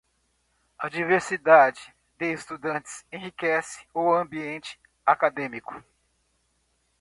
A 0.79 0.89
diversidade 0.89 1.93
de 2.17 2.33
estudantes 2.33 3.05
enriquece 3.11 3.85
o 3.93 4.11
ambiente 4.15 4.79
acadêmico. 5.05 5.75